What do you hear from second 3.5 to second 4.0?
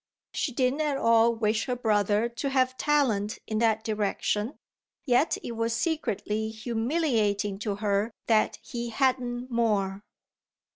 that